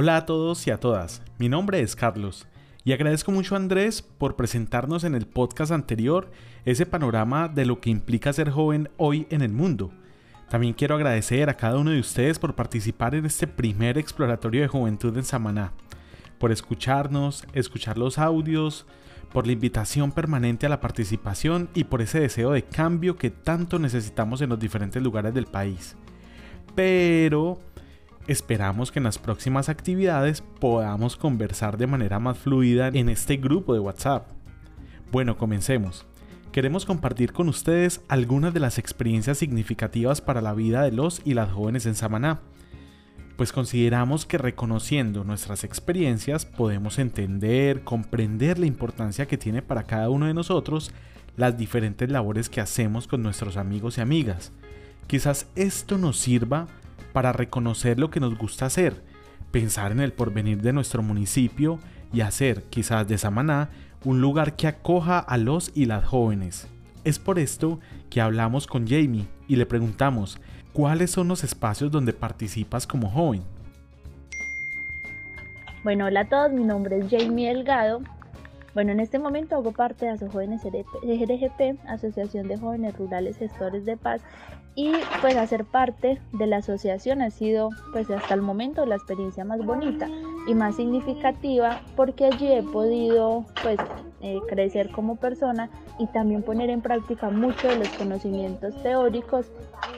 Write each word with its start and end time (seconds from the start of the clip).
Hola 0.00 0.16
a 0.16 0.26
todos 0.26 0.64
y 0.64 0.70
a 0.70 0.78
todas, 0.78 1.22
mi 1.38 1.48
nombre 1.48 1.80
es 1.80 1.96
Carlos 1.96 2.46
y 2.84 2.92
agradezco 2.92 3.32
mucho 3.32 3.56
a 3.56 3.58
Andrés 3.58 4.00
por 4.00 4.36
presentarnos 4.36 5.02
en 5.02 5.16
el 5.16 5.26
podcast 5.26 5.72
anterior 5.72 6.30
ese 6.64 6.86
panorama 6.86 7.48
de 7.48 7.66
lo 7.66 7.80
que 7.80 7.90
implica 7.90 8.32
ser 8.32 8.48
joven 8.48 8.90
hoy 8.96 9.26
en 9.30 9.42
el 9.42 9.50
mundo. 9.50 9.90
También 10.50 10.74
quiero 10.74 10.94
agradecer 10.94 11.50
a 11.50 11.56
cada 11.56 11.78
uno 11.78 11.90
de 11.90 11.98
ustedes 11.98 12.38
por 12.38 12.54
participar 12.54 13.16
en 13.16 13.26
este 13.26 13.48
primer 13.48 13.98
exploratorio 13.98 14.60
de 14.60 14.68
juventud 14.68 15.16
en 15.16 15.24
Samaná, 15.24 15.72
por 16.38 16.52
escucharnos, 16.52 17.44
escuchar 17.52 17.98
los 17.98 18.18
audios, 18.18 18.86
por 19.32 19.46
la 19.48 19.52
invitación 19.52 20.12
permanente 20.12 20.66
a 20.66 20.68
la 20.68 20.80
participación 20.80 21.70
y 21.74 21.82
por 21.82 22.02
ese 22.02 22.20
deseo 22.20 22.52
de 22.52 22.62
cambio 22.62 23.16
que 23.16 23.30
tanto 23.30 23.80
necesitamos 23.80 24.42
en 24.42 24.50
los 24.50 24.60
diferentes 24.60 25.02
lugares 25.02 25.34
del 25.34 25.46
país. 25.46 25.96
Pero 26.76 27.58
Esperamos 28.28 28.92
que 28.92 28.98
en 28.98 29.04
las 29.04 29.16
próximas 29.16 29.70
actividades 29.70 30.42
podamos 30.60 31.16
conversar 31.16 31.78
de 31.78 31.86
manera 31.86 32.18
más 32.18 32.36
fluida 32.36 32.88
en 32.88 33.08
este 33.08 33.38
grupo 33.38 33.72
de 33.72 33.80
WhatsApp. 33.80 34.28
Bueno, 35.10 35.38
comencemos. 35.38 36.04
Queremos 36.52 36.84
compartir 36.84 37.32
con 37.32 37.48
ustedes 37.48 38.02
algunas 38.06 38.52
de 38.52 38.60
las 38.60 38.76
experiencias 38.76 39.38
significativas 39.38 40.20
para 40.20 40.42
la 40.42 40.52
vida 40.52 40.82
de 40.82 40.92
los 40.92 41.22
y 41.24 41.32
las 41.32 41.50
jóvenes 41.50 41.86
en 41.86 41.94
Samaná, 41.94 42.40
pues 43.38 43.50
consideramos 43.50 44.26
que 44.26 44.36
reconociendo 44.36 45.24
nuestras 45.24 45.64
experiencias 45.64 46.44
podemos 46.44 46.98
entender, 46.98 47.82
comprender 47.82 48.58
la 48.58 48.66
importancia 48.66 49.26
que 49.26 49.38
tiene 49.38 49.62
para 49.62 49.84
cada 49.84 50.10
uno 50.10 50.26
de 50.26 50.34
nosotros 50.34 50.90
las 51.36 51.56
diferentes 51.56 52.10
labores 52.10 52.50
que 52.50 52.60
hacemos 52.60 53.06
con 53.06 53.22
nuestros 53.22 53.56
amigos 53.56 53.96
y 53.96 54.02
amigas. 54.02 54.52
Quizás 55.06 55.46
esto 55.54 55.96
nos 55.96 56.18
sirva 56.18 56.66
para 57.12 57.32
reconocer 57.32 57.98
lo 57.98 58.10
que 58.10 58.20
nos 58.20 58.36
gusta 58.36 58.66
hacer, 58.66 59.02
pensar 59.50 59.92
en 59.92 60.00
el 60.00 60.12
porvenir 60.12 60.62
de 60.62 60.72
nuestro 60.72 61.02
municipio 61.02 61.78
y 62.12 62.20
hacer, 62.20 62.64
quizás 62.64 63.06
de 63.08 63.18
Samaná, 63.18 63.70
un 64.04 64.20
lugar 64.20 64.56
que 64.56 64.66
acoja 64.66 65.18
a 65.18 65.36
los 65.36 65.70
y 65.74 65.86
las 65.86 66.04
jóvenes. 66.04 66.68
Es 67.04 67.18
por 67.18 67.38
esto 67.38 67.80
que 68.10 68.20
hablamos 68.20 68.66
con 68.66 68.86
Jamie 68.86 69.26
y 69.46 69.56
le 69.56 69.66
preguntamos 69.66 70.40
cuáles 70.72 71.10
son 71.10 71.28
los 71.28 71.44
espacios 71.44 71.90
donde 71.90 72.12
participas 72.12 72.86
como 72.86 73.10
joven. 73.10 73.42
Bueno, 75.84 76.06
hola 76.06 76.20
a 76.20 76.28
todos, 76.28 76.52
mi 76.52 76.64
nombre 76.64 76.98
es 76.98 77.06
Jamie 77.10 77.48
Delgado. 77.48 78.02
Bueno, 78.74 78.92
en 78.92 79.00
este 79.00 79.18
momento 79.18 79.56
hago 79.56 79.72
parte 79.72 80.06
de 80.06 80.28
Jóvenes 80.28 80.62
RGP, 80.64 81.86
Asociación 81.88 82.48
de 82.48 82.58
Jóvenes 82.58 82.96
Rurales 82.96 83.38
Gestores 83.38 83.84
de 83.84 83.96
Paz, 83.96 84.22
y 84.74 84.92
pues 85.20 85.36
hacer 85.36 85.64
parte 85.64 86.20
de 86.32 86.46
la 86.46 86.58
asociación 86.58 87.20
ha 87.20 87.30
sido 87.30 87.70
pues 87.92 88.08
hasta 88.10 88.34
el 88.34 88.42
momento 88.42 88.86
la 88.86 88.94
experiencia 88.94 89.44
más 89.44 89.64
bonita 89.64 90.08
y 90.46 90.54
más 90.54 90.76
significativa 90.76 91.80
porque 91.96 92.26
allí 92.26 92.52
he 92.52 92.62
podido 92.62 93.44
pues 93.60 93.80
eh, 94.20 94.38
crecer 94.48 94.90
como 94.92 95.16
persona 95.16 95.68
y 95.98 96.06
también 96.06 96.44
poner 96.44 96.70
en 96.70 96.80
práctica 96.80 97.28
muchos 97.28 97.70
de 97.70 97.76
los 97.76 97.88
conocimientos 97.90 98.80
teóricos 98.82 99.46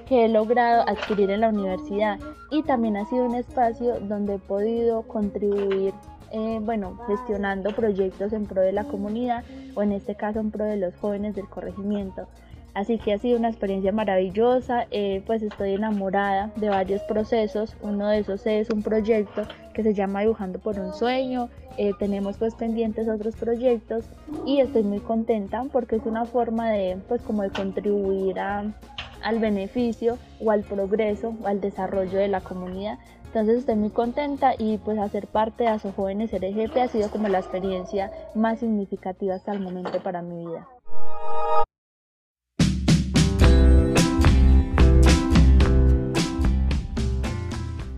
que 0.06 0.24
he 0.24 0.28
logrado 0.30 0.88
adquirir 0.88 1.30
en 1.30 1.42
la 1.42 1.50
universidad. 1.50 2.18
Y 2.50 2.62
también 2.62 2.96
ha 2.96 3.04
sido 3.04 3.26
un 3.26 3.34
espacio 3.34 4.00
donde 4.00 4.34
he 4.34 4.38
podido 4.38 5.02
contribuir 5.02 5.92
eh, 6.30 6.58
bueno, 6.62 6.98
gestionando 7.06 7.70
proyectos 7.70 8.32
en 8.32 8.46
pro 8.46 8.62
de 8.62 8.72
la 8.72 8.84
comunidad 8.84 9.44
o 9.74 9.82
en 9.82 9.92
este 9.92 10.14
caso 10.14 10.40
en 10.40 10.50
pro 10.50 10.64
de 10.64 10.76
los 10.76 10.94
jóvenes 10.96 11.34
del 11.34 11.48
corregimiento. 11.48 12.26
Así 12.72 12.98
que 12.98 13.12
ha 13.12 13.18
sido 13.18 13.36
una 13.36 13.48
experiencia 13.48 13.90
maravillosa, 13.90 14.86
eh, 14.92 15.22
pues 15.26 15.42
estoy 15.42 15.74
enamorada 15.74 16.52
de 16.54 16.68
varios 16.68 17.02
procesos, 17.02 17.76
uno 17.82 18.08
de 18.08 18.20
esos 18.20 18.46
es 18.46 18.70
un 18.70 18.82
proyecto 18.82 19.42
que 19.74 19.82
se 19.82 19.92
llama 19.92 20.20
Dibujando 20.20 20.60
por 20.60 20.78
un 20.78 20.94
Sueño, 20.94 21.48
eh, 21.76 21.92
tenemos 21.98 22.36
pues 22.36 22.54
pendientes 22.54 23.08
otros 23.08 23.34
proyectos 23.34 24.04
y 24.46 24.60
estoy 24.60 24.84
muy 24.84 25.00
contenta 25.00 25.64
porque 25.72 25.96
es 25.96 26.06
una 26.06 26.26
forma 26.26 26.70
de 26.70 26.98
pues 27.08 27.22
como 27.22 27.42
de 27.42 27.50
contribuir 27.50 28.38
al 28.38 29.38
beneficio 29.40 30.18
o 30.40 30.52
al 30.52 30.62
progreso 30.62 31.34
o 31.42 31.46
al 31.48 31.60
desarrollo 31.60 32.18
de 32.18 32.28
la 32.28 32.40
comunidad. 32.40 32.98
Entonces 33.32 33.58
estoy 33.58 33.76
muy 33.76 33.90
contenta 33.90 34.54
y 34.58 34.78
pues 34.78 34.98
hacer 34.98 35.28
parte 35.28 35.62
de 35.62 35.68
ASO 35.68 35.92
Jóvenes 35.92 36.32
RGP 36.32 36.76
ha 36.78 36.88
sido 36.88 37.08
como 37.10 37.28
la 37.28 37.38
experiencia 37.38 38.10
más 38.34 38.58
significativa 38.58 39.36
hasta 39.36 39.52
el 39.52 39.60
momento 39.60 40.02
para 40.02 40.20
mi 40.20 40.46
vida. 40.46 40.66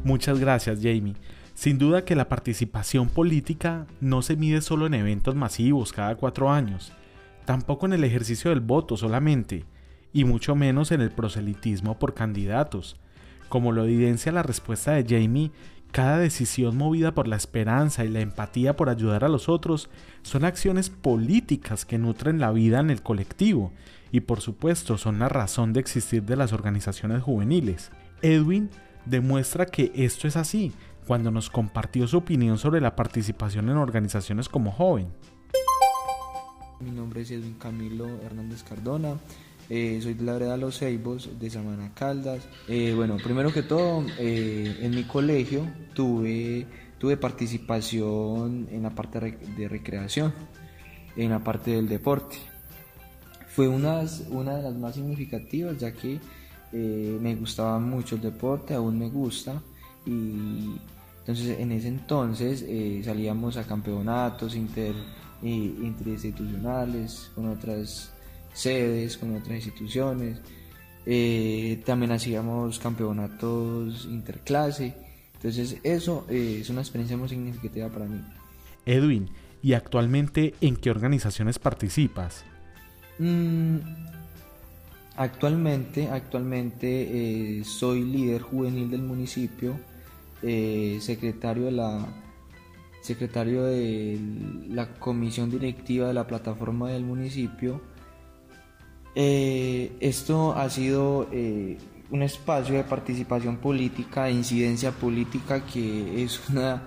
Muchas 0.05 0.39
gracias, 0.39 0.81
Jamie. 0.83 1.15
Sin 1.55 1.79
duda 1.79 2.05
que 2.05 2.15
la 2.15 2.29
participación 2.29 3.09
política 3.09 3.87
no 4.03 4.21
se 4.21 4.37
mide 4.37 4.61
solo 4.61 4.85
en 4.85 4.93
eventos 4.93 5.35
masivos 5.35 5.95
cada 5.95 6.15
cuatro 6.17 6.51
años, 6.51 6.93
tampoco 7.47 7.87
en 7.87 7.95
el 7.95 8.05
ejercicio 8.05 8.51
del 8.51 8.61
voto 8.61 8.99
solamente, 8.99 9.65
y 10.13 10.25
mucho 10.25 10.55
menos 10.55 10.93
en 10.93 11.01
el 11.01 11.11
proselitismo 11.11 11.99
por 11.99 12.13
candidatos. 12.13 13.01
Como 13.53 13.73
lo 13.73 13.85
evidencia 13.85 14.33
la 14.33 14.43
respuesta 14.43 14.93
de 14.93 15.05
Jamie, 15.07 15.51
cada 15.91 16.17
decisión 16.17 16.75
movida 16.75 17.13
por 17.13 17.29
la 17.29 17.37
esperanza 17.37 18.03
y 18.03 18.09
la 18.09 18.21
empatía 18.21 18.77
por 18.77 18.89
ayudar 18.89 19.25
a 19.25 19.29
los 19.29 19.51
otros 19.51 19.91
son 20.23 20.47
acciones 20.47 20.89
políticas 20.89 21.85
que 21.85 21.99
nutren 21.99 22.39
la 22.39 22.51
vida 22.51 22.81
en 22.81 22.89
el 22.89 23.03
colectivo 23.03 23.71
y 24.11 24.21
por 24.21 24.41
supuesto 24.41 24.97
son 24.97 25.19
la 25.19 25.29
razón 25.29 25.75
de 25.75 25.81
existir 25.81 26.23
de 26.23 26.37
las 26.37 26.55
organizaciones 26.55 27.23
juveniles. 27.23 27.91
Edwin 28.23 28.71
demuestra 29.05 29.67
que 29.67 29.93
esto 29.95 30.27
es 30.27 30.39
así 30.39 30.73
cuando 31.07 31.31
nos 31.31 31.51
compartió 31.51 32.09
su 32.09 32.17
opinión 32.17 32.57
sobre 32.57 32.81
la 32.81 32.97
participación 32.97 33.69
en 33.69 33.77
organizaciones 33.77 34.49
como 34.49 34.73
joven. 34.73 35.09
Mi 36.81 36.91
nombre 36.91 37.21
es 37.21 37.31
Edwin 37.31 37.59
Camilo 37.59 38.09
Hernández 38.23 38.63
Cardona, 38.63 39.19
eh, 39.71 40.01
soy 40.03 40.15
de 40.15 40.25
la 40.25 40.35
vereda 40.35 40.57
Los 40.57 40.79
Ceibos, 40.79 41.31
de 41.39 41.51
Samana 41.51 41.93
Caldas. 41.95 42.43
Eh, 42.69 42.93
bueno, 42.95 43.17
primero 43.17 43.53
que 43.53 43.63
todo, 43.63 44.05
eh, 44.19 44.79
en 44.81 44.95
mi 44.95 45.05
colegio 45.05 45.67
tuve, 45.95 46.67
tuve 46.99 47.17
participación 47.17 48.69
en 48.71 48.83
la 48.83 48.91
parte 48.91 49.39
de 49.57 49.69
recreación, 49.69 50.33
en 51.17 51.31
la 51.31 51.43
parte 51.43 51.71
del 51.73 51.89
deporte. 51.89 52.37
Fue 53.49 53.69
una, 53.69 54.03
una 54.31 54.57
de 54.57 54.63
las 54.63 54.75
más 54.75 54.95
significativas, 54.95 55.79
ya 55.79 55.93
que 55.93 56.19
me 56.73 57.35
gustaba 57.35 57.79
mucho 57.79 58.15
el 58.17 58.23
deporte, 58.23 58.73
aún 58.73 58.99
me 58.99 59.11
gusta 59.11 59.61
y 60.07 60.75
entonces 61.19 61.59
en 61.61 61.71
ese 61.71 61.89
entonces 61.89 62.65
salíamos 63.05 63.59
a 63.59 63.65
campeonatos 63.65 64.57
inter, 64.57 64.95
interinstitucionales 65.43 67.31
con 67.35 67.51
otras 67.51 68.11
sedes, 68.53 69.17
con 69.17 69.35
otras 69.37 69.55
instituciones, 69.55 70.39
también 71.85 72.13
hacíamos 72.13 72.79
campeonatos 72.79 74.05
interclase, 74.05 74.95
entonces 75.35 75.79
eso 75.83 76.27
es 76.29 76.71
una 76.71 76.81
experiencia 76.81 77.17
muy 77.17 77.29
significativa 77.29 77.89
para 77.89 78.07
mí. 78.07 78.21
Edwin, 78.87 79.29
¿y 79.63 79.73
actualmente 79.73 80.55
en 80.61 80.77
qué 80.77 80.91
organizaciones 80.91 81.59
participas? 81.59 82.45
Mm, 83.19 83.79
Actualmente, 85.17 86.09
actualmente 86.09 87.59
eh, 87.59 87.65
soy 87.65 88.03
líder 88.03 88.41
juvenil 88.41 88.91
del 88.91 89.03
municipio, 89.03 89.79
eh, 90.43 90.99
secretario 91.01 91.67
de 91.67 91.73
la 91.73 92.07
secretario 93.03 93.65
de 93.65 94.19
la 94.71 94.95
comisión 94.95 95.51
directiva 95.51 96.07
de 96.09 96.15
la 96.15 96.27
plataforma 96.27 96.91
del 96.91 97.05
municipio. 97.05 97.81
Eh, 99.15 99.93
esto 100.01 100.55
ha 100.55 100.69
sido 100.71 101.29
un 102.11 102.23
espacio 102.23 102.77
de 102.77 102.85
participación 102.85 103.57
política, 103.57 104.29
e 104.29 104.33
incidencia 104.33 104.93
política 104.93 105.65
que 105.65 106.23
es 106.23 106.49
una 106.49 106.83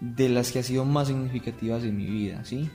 de 0.00 0.28
las 0.28 0.50
que 0.50 0.58
ha 0.60 0.62
sido 0.62 0.84
más 0.84 1.08
significativas 1.08 1.84
en 1.84 1.96
mi 1.96 2.06
vida, 2.06 2.44
¿sí? 2.44 2.70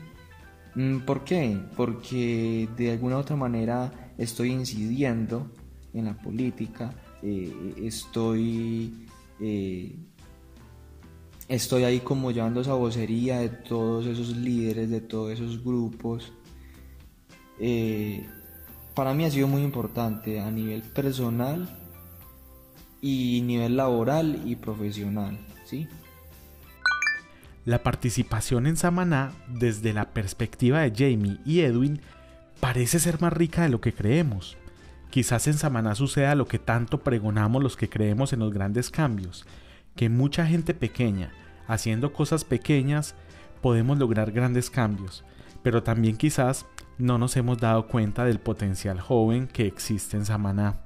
Mm, 0.75 0.99
¿Por 0.99 1.23
qué? 1.23 1.57
Porque 1.75 2.67
de 2.75 2.91
alguna 2.91 3.17
u 3.17 3.19
otra 3.19 3.35
manera 3.35 4.13
estoy 4.17 4.51
incidiendo 4.51 5.51
en 5.93 6.05
la 6.05 6.17
política, 6.17 6.93
eh, 7.23 7.73
estoy, 7.83 9.07
eh, 9.39 9.95
estoy 11.47 11.83
ahí 11.83 11.99
como 12.01 12.31
llevando 12.31 12.61
esa 12.61 12.75
de 13.39 13.49
todos 13.49 14.05
esos 14.05 14.35
líderes, 14.35 14.89
de 14.89 15.01
todos 15.01 15.31
esos 15.31 15.63
grupos. 15.63 16.33
Eh, 17.59 18.27
para 18.95 19.13
mí 19.13 19.25
ha 19.25 19.31
sido 19.31 19.47
muy 19.47 19.61
importante 19.61 20.39
a 20.39 20.49
nivel 20.49 20.81
personal 20.81 21.69
y 23.01 23.41
nivel 23.41 23.75
laboral 23.75 24.41
y 24.45 24.55
profesional, 24.55 25.37
¿sí? 25.65 25.87
La 27.65 27.83
participación 27.83 28.67
en 28.67 28.77
Samaná, 28.77 29.33
desde 29.47 29.91
la 29.91 30.13
perspectiva 30.13 30.81
de 30.81 30.93
Jamie 30.95 31.39
y 31.45 31.61
Edwin, 31.61 31.99
parece 32.59 32.99
ser 32.99 33.19
más 33.21 33.33
rica 33.33 33.63
de 33.63 33.69
lo 33.69 33.81
que 33.81 33.93
creemos. 33.93 34.55
Quizás 35.09 35.47
en 35.47 35.55
Samaná 35.55 35.95
suceda 35.95 36.35
lo 36.35 36.47
que 36.47 36.59
tanto 36.59 37.01
pregonamos 37.01 37.61
los 37.61 37.75
que 37.75 37.89
creemos 37.89 38.33
en 38.33 38.39
los 38.39 38.53
grandes 38.53 38.89
cambios, 38.89 39.45
que 39.95 40.09
mucha 40.09 40.45
gente 40.45 40.73
pequeña, 40.73 41.31
haciendo 41.67 42.13
cosas 42.13 42.43
pequeñas, 42.45 43.15
podemos 43.61 43.97
lograr 43.97 44.31
grandes 44.31 44.69
cambios, 44.69 45.23
pero 45.63 45.83
también 45.83 46.17
quizás 46.17 46.65
no 46.97 47.17
nos 47.17 47.35
hemos 47.37 47.57
dado 47.57 47.87
cuenta 47.87 48.25
del 48.25 48.39
potencial 48.39 48.99
joven 48.99 49.47
que 49.47 49.67
existe 49.67 50.17
en 50.17 50.25
Samaná. 50.25 50.79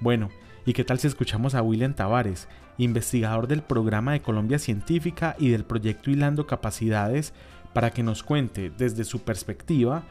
Bueno, 0.00 0.30
¿y 0.66 0.72
qué 0.72 0.84
tal 0.84 0.98
si 0.98 1.06
escuchamos 1.06 1.54
a 1.54 1.62
William 1.62 1.94
Tavares, 1.94 2.48
investigador 2.76 3.46
del 3.46 3.62
programa 3.62 4.12
de 4.12 4.20
Colombia 4.20 4.58
Científica 4.58 5.36
y 5.38 5.48
del 5.50 5.64
proyecto 5.64 6.10
Hilando 6.10 6.46
Capacidades, 6.46 7.32
para 7.72 7.90
que 7.90 8.02
nos 8.02 8.22
cuente 8.22 8.70
desde 8.70 9.04
su 9.04 9.20
perspectiva 9.20 10.04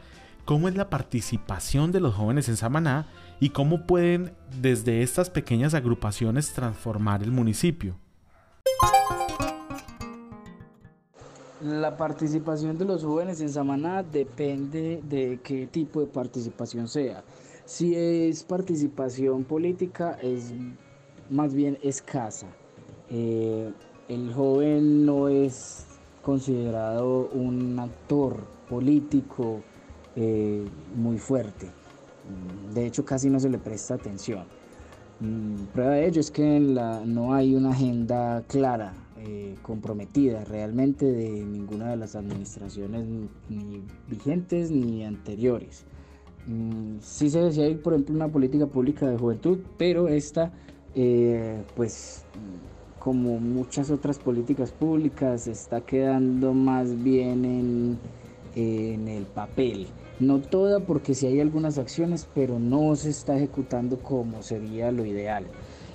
cómo 0.44 0.68
es 0.68 0.76
la 0.76 0.88
participación 0.88 1.92
de 1.92 2.00
los 2.00 2.14
jóvenes 2.14 2.48
en 2.48 2.56
Samaná 2.56 3.06
y 3.40 3.50
cómo 3.50 3.86
pueden 3.86 4.32
desde 4.60 5.02
estas 5.02 5.28
pequeñas 5.28 5.74
agrupaciones 5.74 6.52
transformar 6.52 7.22
el 7.22 7.32
municipio. 7.32 7.98
La 11.60 11.96
participación 11.96 12.78
de 12.78 12.84
los 12.84 13.02
jóvenes 13.02 13.40
en 13.40 13.48
Samaná 13.48 14.04
depende 14.04 15.02
de 15.02 15.40
qué 15.42 15.66
tipo 15.66 16.00
de 16.00 16.06
participación 16.06 16.86
sea. 16.86 17.24
Si 17.64 17.96
es 17.96 18.44
participación 18.44 19.42
política, 19.42 20.16
es 20.22 20.52
más 21.28 21.54
bien 21.54 21.76
escasa. 21.82 22.46
Eh, 23.10 23.72
el 24.08 24.32
joven 24.32 25.04
no 25.04 25.28
es 25.28 25.84
considerado 26.22 27.28
un 27.30 27.76
actor 27.80 28.36
político 28.68 29.60
eh, 30.14 30.64
muy 30.94 31.18
fuerte. 31.18 31.68
De 32.72 32.86
hecho, 32.86 33.04
casi 33.04 33.28
no 33.30 33.40
se 33.40 33.48
le 33.48 33.58
presta 33.58 33.94
atención. 33.94 34.44
Mm, 35.18 35.64
prueba 35.74 35.94
de 35.94 36.06
ello 36.06 36.20
es 36.20 36.30
que 36.30 36.60
no 36.60 37.34
hay 37.34 37.56
una 37.56 37.70
agenda 37.70 38.44
clara, 38.46 38.94
eh, 39.20 39.56
comprometida 39.62 40.44
realmente 40.44 41.04
de 41.06 41.28
ninguna 41.44 41.90
de 41.90 41.96
las 41.96 42.14
administraciones 42.14 43.04
ni 43.48 43.82
vigentes 44.08 44.70
ni 44.70 45.04
anteriores. 45.04 45.84
Mm, 46.46 46.98
sí 47.00 47.28
se 47.28 47.40
decía, 47.40 47.64
por 47.82 47.92
ejemplo, 47.92 48.14
una 48.14 48.28
política 48.28 48.66
pública 48.66 49.08
de 49.08 49.18
juventud, 49.18 49.58
pero 49.76 50.08
esta, 50.08 50.52
eh, 50.94 51.62
pues, 51.76 52.24
como 52.98 53.38
muchas 53.38 53.90
otras 53.90 54.18
políticas 54.18 54.72
públicas, 54.72 55.46
está 55.46 55.80
quedando 55.82 56.54
más 56.54 57.02
bien 57.02 57.44
en, 57.44 57.98
en 58.54 59.08
el 59.08 59.24
papel. 59.24 59.88
No 60.20 60.40
toda, 60.40 60.80
porque 60.80 61.14
sí 61.14 61.26
hay 61.26 61.40
algunas 61.40 61.78
acciones, 61.78 62.26
pero 62.34 62.58
no 62.58 62.96
se 62.96 63.10
está 63.10 63.36
ejecutando 63.36 63.98
como 63.98 64.42
sería 64.42 64.90
lo 64.90 65.04
ideal. 65.04 65.44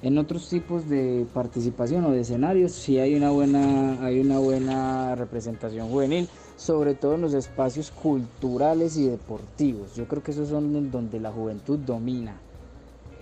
En 0.03 0.17
otros 0.17 0.49
tipos 0.49 0.89
de 0.89 1.25
participación 1.33 2.03
o 2.03 2.11
de 2.11 2.19
escenarios 2.19 2.73
sí 2.73 2.99
hay 2.99 3.15
una 3.15 3.29
buena, 3.29 4.05
hay 4.05 4.19
una 4.19 4.37
buena 4.37 5.15
representación 5.15 5.87
juvenil, 5.87 6.27
sobre 6.57 6.93
todo 6.93 7.15
en 7.15 7.21
los 7.21 7.33
espacios 7.33 7.89
culturales 7.89 8.97
y 8.97 9.07
deportivos. 9.07 9.95
Yo 9.95 10.05
creo 10.05 10.21
que 10.21 10.31
esos 10.31 10.49
son 10.49 10.91
donde 10.91 11.21
la 11.21 11.31
juventud 11.31 11.79
domina, 11.79 12.35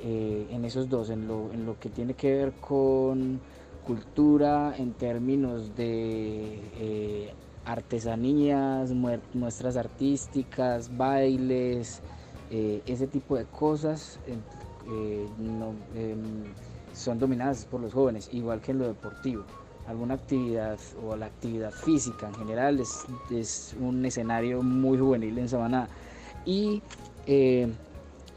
eh, 0.04 0.48
en 0.50 0.66
esos 0.66 0.90
dos, 0.90 1.12
en 1.12 1.28
lo, 1.28 1.54
en 1.54 1.68
lo 1.68 1.80
que 1.80 1.90
tiene 1.90 2.16
que 2.16 2.34
ver 2.34 2.54
con 2.54 3.40
cultura 3.86 4.74
en 4.76 4.94
términos 4.94 5.76
de 5.76 6.62
eh, 6.80 7.34
artesanías, 7.64 8.92
muestras 9.36 9.78
artísticas, 9.78 10.98
bailes, 10.98 12.02
eh, 12.50 12.82
ese 12.88 13.06
tipo 13.06 13.36
de 13.36 13.46
cosas 13.46 14.18
son 16.94 17.20
dominadas 17.20 17.66
por 17.66 17.82
los 17.82 17.94
jóvenes, 17.94 18.30
igual 18.32 18.62
que 18.62 18.72
en 18.72 18.80
lo 18.80 18.88
deportivo. 18.88 19.44
Alguna 19.88 20.16
actividad 20.16 20.80
o 21.04 21.16
la 21.16 21.26
actividad 21.26 21.72
física 21.72 22.28
en 22.28 22.36
general 22.36 22.80
es, 22.80 23.06
es 23.32 23.76
un 23.80 24.06
escenario 24.06 24.62
muy 24.62 24.98
juvenil 24.98 25.38
en 25.38 25.50
Sabana. 25.50 25.88
Y 26.46 26.82
eh, 27.26 27.72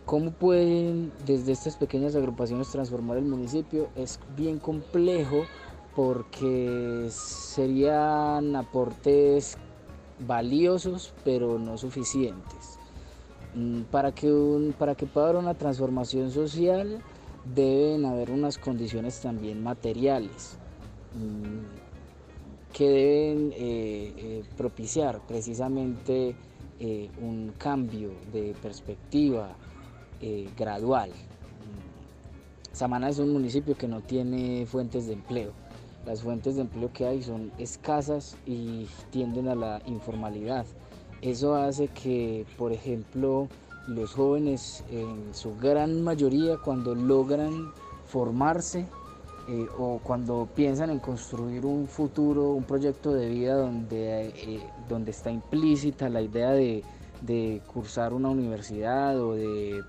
cómo 0.04 0.32
pueden 0.32 1.12
desde 1.26 1.52
estas 1.52 1.76
pequeñas 1.76 2.14
agrupaciones 2.16 2.68
transformar 2.68 3.18
el 3.18 3.24
municipio 3.24 3.88
es 3.96 4.20
bien 4.36 4.58
complejo 4.58 5.44
porque 5.94 7.08
serían 7.10 8.56
aportes 8.56 9.56
valiosos 10.26 11.12
pero 11.24 11.58
no 11.58 11.78
suficientes. 11.78 12.78
Mm, 13.54 13.82
para 13.82 14.12
que, 14.12 14.74
para 14.78 14.94
que 14.94 15.06
pueda 15.06 15.28
haber 15.28 15.40
una 15.40 15.54
transformación 15.54 16.30
social 16.30 17.00
deben 17.44 18.04
haber 18.04 18.30
unas 18.30 18.58
condiciones 18.58 19.20
también 19.20 19.62
materiales 19.62 20.56
mm, 21.14 22.72
que 22.72 22.88
deben 22.88 23.52
eh, 23.52 24.12
eh, 24.16 24.44
propiciar 24.56 25.20
precisamente 25.26 26.34
eh, 26.80 27.10
un 27.20 27.52
cambio 27.58 28.12
de 28.32 28.54
perspectiva 28.60 29.56
gradual. 30.56 31.10
Mm, 31.10 32.74
Samana 32.74 33.10
es 33.10 33.18
un 33.18 33.30
municipio 33.30 33.76
que 33.76 33.86
no 33.86 34.00
tiene 34.00 34.64
fuentes 34.64 35.06
de 35.06 35.12
empleo 35.12 35.52
las 36.06 36.20
fuentes 36.20 36.56
de 36.56 36.62
empleo 36.62 36.92
que 36.92 37.06
hay 37.06 37.22
son 37.22 37.50
escasas 37.58 38.36
y 38.46 38.86
tienden 39.10 39.48
a 39.48 39.54
la 39.54 39.82
informalidad. 39.86 40.66
Eso 41.22 41.54
hace 41.54 41.88
que, 41.88 42.44
por 42.58 42.72
ejemplo, 42.72 43.48
los 43.86 44.14
jóvenes 44.14 44.84
en 44.90 45.34
su 45.34 45.56
gran 45.56 46.02
mayoría 46.02 46.56
cuando 46.56 46.94
logran 46.94 47.72
formarse 48.06 48.86
eh, 49.46 49.66
o 49.78 50.00
cuando 50.02 50.48
piensan 50.54 50.90
en 50.90 51.00
construir 51.00 51.66
un 51.66 51.86
futuro, 51.86 52.52
un 52.52 52.64
proyecto 52.64 53.12
de 53.12 53.28
vida 53.28 53.54
donde, 53.56 54.28
eh, 54.28 54.66
donde 54.88 55.10
está 55.10 55.30
implícita 55.30 56.08
la 56.08 56.22
idea 56.22 56.50
de, 56.52 56.82
cursar 57.72 58.12
una 58.12 58.28
universidad 58.28 59.18
o 59.18 59.34
de, 59.34 59.82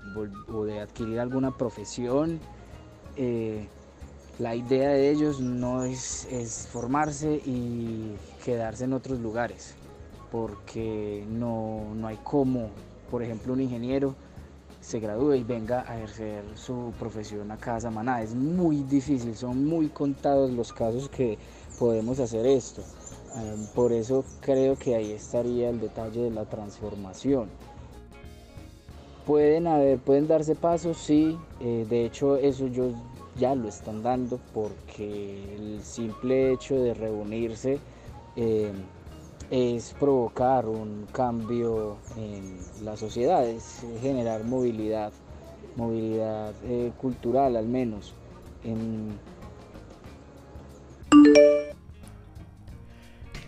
de 0.66 0.80
adquirir 0.80 1.20
alguna 1.20 1.50
profesión, 1.50 2.40
eh, 3.16 3.66
la 4.38 4.54
idea 4.54 4.90
de 4.90 5.10
ellos 5.10 5.40
no 5.40 5.84
es, 5.84 6.68
formarse 6.70 7.40
y 7.46 8.14
quedarse 8.44 8.84
en 8.84 8.92
otros 8.92 9.18
lugares, 9.20 9.74
porque 10.30 11.24
no, 11.28 11.86
hay 12.04 12.18
cómo, 12.22 12.68
por 13.10 13.22
ejemplo, 13.22 13.52
un 13.52 13.60
ingeniero 13.60 14.14
se 14.80 15.00
gradúe 15.00 15.34
y 15.34 15.42
venga 15.42 15.84
a 15.90 15.96
ejercer 15.96 16.44
su 16.54 16.92
profesión 16.98 17.50
acá 17.50 17.76
a 17.76 17.80
Samaná. 17.80 18.22
Es 18.22 18.34
muy 18.34 18.82
difícil, 18.84 19.36
son 19.36 19.64
muy 19.64 19.88
contados 19.88 20.50
los 20.52 20.72
casos 20.72 21.08
que 21.08 21.38
podemos 21.78 22.20
hacer 22.20 22.46
esto. 22.46 22.82
Em, 23.34 23.66
por 23.74 23.92
eso 23.92 24.24
creo 24.40 24.76
que 24.76 24.94
ahí 24.94 25.12
estaría 25.12 25.70
el 25.70 25.80
detalle 25.80 26.22
de 26.22 26.30
la 26.30 26.44
transformación. 26.44 27.48
Pueden 29.26 29.66
haber, 29.66 29.98
pueden 29.98 30.28
darse 30.28 30.54
pasos, 30.54 30.96
sí. 30.98 31.36
Eh, 31.60 31.84
de 31.88 32.04
hecho, 32.04 32.36
eso 32.36 32.68
yo 32.68 32.90
ya 33.38 33.54
lo 33.54 33.68
están 33.68 34.02
dando 34.02 34.38
porque 34.54 35.56
el 35.56 35.82
simple 35.82 36.52
hecho 36.52 36.76
de 36.76 36.94
reunirse 36.94 37.78
eh, 38.36 38.70
es 39.50 39.94
provocar 39.98 40.66
un 40.66 41.06
cambio 41.12 41.98
en 42.16 42.58
la 42.84 42.96
sociedad, 42.96 43.46
es 43.46 43.84
generar 44.00 44.44
movilidad, 44.44 45.12
movilidad 45.76 46.52
eh, 46.64 46.92
cultural 46.96 47.56
al 47.56 47.66
menos. 47.66 48.14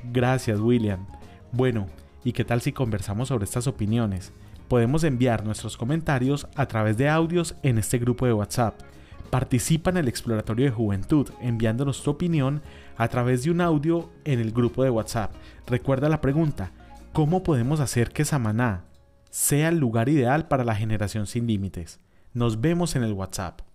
Gracias 0.04 0.60
William. 0.60 1.06
Bueno, 1.52 1.86
¿y 2.24 2.32
qué 2.32 2.44
tal 2.44 2.60
si 2.60 2.72
conversamos 2.72 3.28
sobre 3.28 3.44
estas 3.44 3.66
opiniones? 3.66 4.32
Podemos 4.68 5.02
enviar 5.02 5.44
nuestros 5.44 5.76
comentarios 5.76 6.46
a 6.54 6.66
través 6.66 6.96
de 6.98 7.08
audios 7.08 7.56
en 7.62 7.78
este 7.78 7.98
grupo 7.98 8.26
de 8.26 8.34
WhatsApp 8.34 8.78
Participa 9.30 9.90
en 9.90 9.98
el 9.98 10.08
Exploratorio 10.08 10.64
de 10.64 10.72
Juventud 10.72 11.28
enviándonos 11.40 12.02
tu 12.02 12.10
opinión 12.10 12.62
a 12.96 13.08
través 13.08 13.44
de 13.44 13.50
un 13.50 13.60
audio 13.60 14.10
en 14.24 14.40
el 14.40 14.52
grupo 14.52 14.82
de 14.82 14.90
WhatsApp. 14.90 15.32
Recuerda 15.66 16.08
la 16.08 16.22
pregunta, 16.22 16.72
¿cómo 17.12 17.42
podemos 17.42 17.80
hacer 17.80 18.10
que 18.10 18.24
Samaná 18.24 18.84
sea 19.30 19.68
el 19.68 19.78
lugar 19.78 20.08
ideal 20.08 20.48
para 20.48 20.64
la 20.64 20.74
generación 20.74 21.26
sin 21.26 21.46
límites? 21.46 22.00
Nos 22.32 22.62
vemos 22.62 22.96
en 22.96 23.02
el 23.02 23.12
WhatsApp. 23.12 23.67